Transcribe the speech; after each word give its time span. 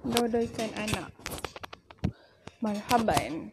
Dodoikan 0.00 0.72
anak. 0.80 1.12
Marhaban. 2.64 3.52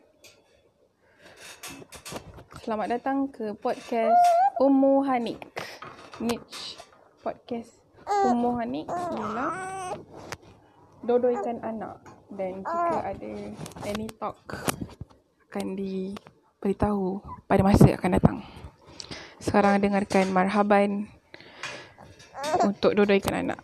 Selamat 2.63 2.87
datang 2.95 3.27
ke 3.27 3.51
podcast 3.59 4.15
Ummu 4.55 5.03
Hanik. 5.03 5.43
Niche 6.23 6.79
podcast 7.19 7.83
Ummu 8.07 8.55
Hanik 8.63 8.87
ialah 8.87 9.91
dodoikan 11.03 11.59
anak 11.67 11.99
dan 12.31 12.63
jika 12.63 12.95
ada 13.11 13.33
any 13.83 14.07
talk 14.15 14.39
akan 15.51 15.75
diberitahu 15.75 17.19
pada 17.43 17.59
masa 17.59 17.91
akan 17.91 18.11
datang. 18.15 18.37
Sekarang 19.43 19.83
dengarkan 19.83 20.31
marhaban 20.31 21.11
untuk 22.63 22.95
dodoikan 22.95 23.43
anak. 23.43 23.59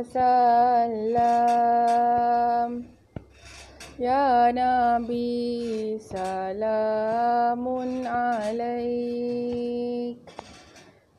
wasallam 0.00 1.20
Ya 4.00 4.48
Nabi 4.48 6.00
salamun 6.00 8.08
alaik 8.08 10.24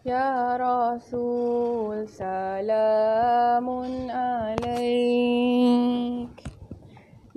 Ya 0.01 0.57
Rasul 0.57 2.09
salamun 2.09 4.09
alaik 4.09 6.33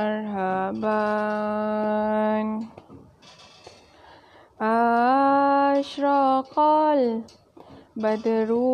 Marhaban 0.01 0.88
Ashraqal 5.69 6.41
Badru 7.95 8.66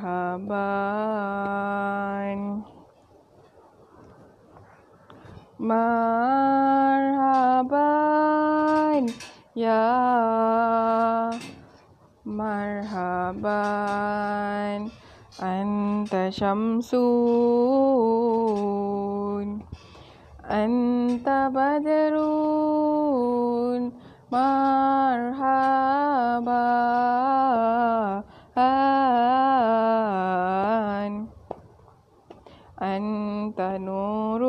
مرحبا 0.00 0.56
مرحبا 6.80 7.66
يا 9.56 11.30
مرحبا 12.24 13.60
أنت 15.42 16.28
شمس 16.30 16.94
أنت 20.50 21.28
بدر 21.54 22.14
مرحبا 24.32 25.70
Anta 32.80 33.76
Nurun 33.76 34.48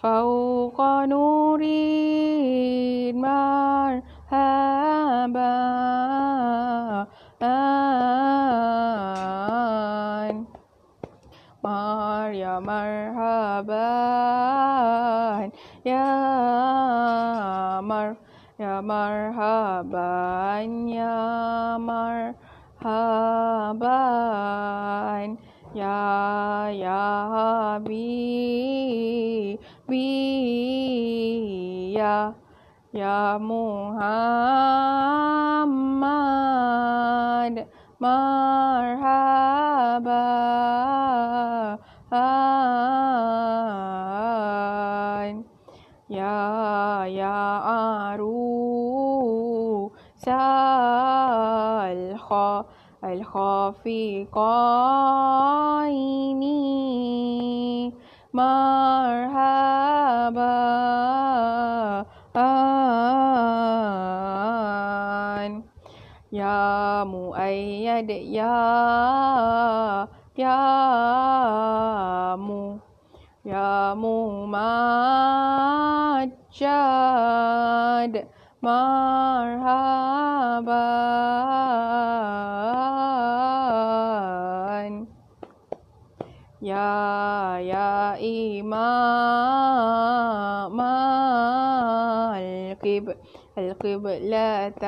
Fauqa 0.00 1.10
Nurin 1.10 3.18
Marhaban 3.18 3.98
Mar 11.66 12.30
ya 12.30 12.62
marhaban 12.62 13.74
ya 15.82 16.06
mar 17.82 18.14
ya 18.54 18.78
marhaban 18.78 20.70
ya 20.86 21.74
marhaban 22.86 23.98
ya 25.74 26.70
ya 26.70 27.02
habibi 27.34 28.06
ya 31.98 32.30
ya 32.94 33.38
Muhammad. 33.42 34.06
Marhaban 37.96 39.42
ya 46.12 46.36
ya 47.08 47.40
aru 48.12 48.60
kha 50.22 50.65
marhaban 58.34 59.22
Ya 66.34 67.06
Muayyad 67.06 68.10
Ya 68.28 68.58
Ya 70.36 70.76
يا 72.26 72.36
مو 72.36 72.78
يا 73.44 73.94
ممجد 73.94 74.64
مرحبا 78.62 79.76
يا 86.66 87.62
يا 87.62 88.18
إمام 88.58 89.06
القب 92.34 93.06
القبلتين 93.58 94.82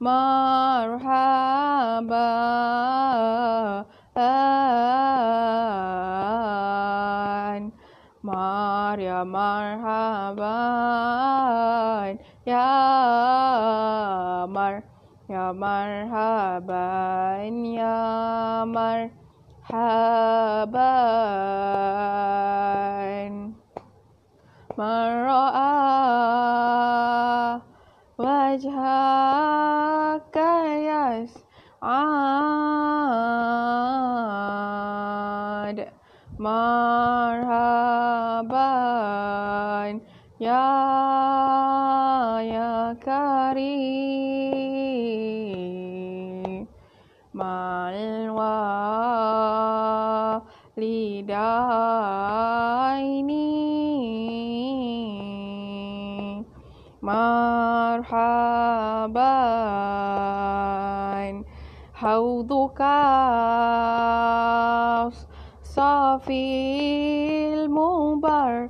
مرحبا. 0.00 1.40
مريم 8.24 9.32
مرحبا. 9.32 10.58
يا 12.46 12.66
مر 14.46 14.89
Ya 15.30 15.54
marhaban 15.54 16.74
ya 17.62 18.66
marhaban 18.66 19.14
Man 24.74 25.06
ra'a 25.22 25.70
wajhaka 28.18 28.82
yas'ad. 30.82 31.38
Marhaban 36.42 37.22
ya 40.42 40.66
ya 42.42 42.98
karim. 42.98 44.09
مرحبا 57.99 59.35
حوضك 61.93 62.81
صافي 65.63 66.43
المبرد 67.53 68.69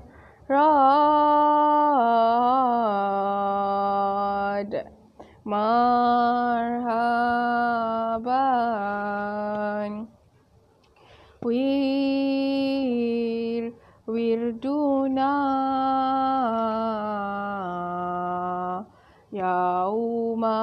يوما 19.34 20.56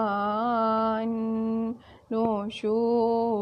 نشور 2.12 3.32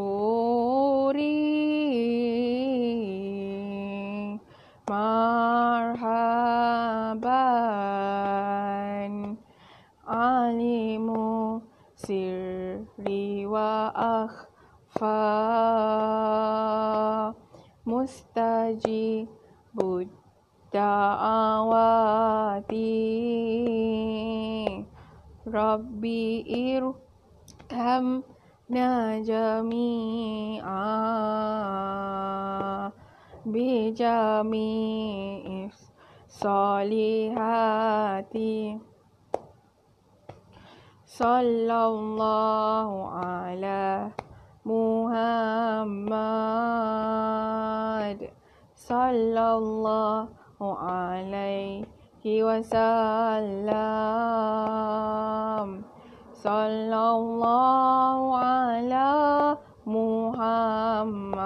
مرحبا 4.90 6.40
علم 10.06 11.08
سري 11.96 13.46
وأخفى 13.46 14.50
مستجيب 17.86 19.28
الدعوات 20.74 21.70
ربي 25.55 26.43
ارحمنا 27.71 28.91
جميعا 29.23 30.91
بجميع 33.45 35.43
الصالحات 36.27 38.35
صلى 41.07 41.79
الله 41.95 42.89
على 43.07 44.11
محمد. 44.65 46.15
صلى 48.75 49.47
الله 49.61 50.27
عليه 50.59 51.85
وسلم. 52.25 53.75
sallallahu 56.45 58.37
ala 58.37 59.09
muhammad 59.81 61.41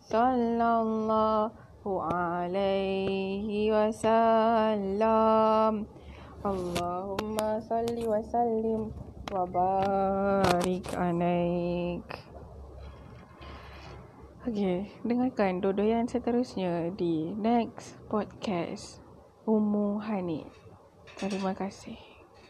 sallallahu 0.00 1.84
alaihi 2.08 3.68
wasallam 3.68 5.04
allahumma 6.40 7.60
salli 7.68 8.08
wa 8.08 8.16
sallim 8.24 8.96
wa 9.28 9.44
barik 9.44 10.88
anaik 10.96 12.24
Okay, 14.48 14.88
dengarkan 15.04 15.60
dodoyan 15.60 16.08
seterusnya 16.08 16.88
di 16.96 17.36
next 17.36 18.00
podcast 18.08 19.04
Umu 19.44 20.00
Hanif. 20.00 20.48
Terima 21.20 21.52
kasih. 21.52 22.07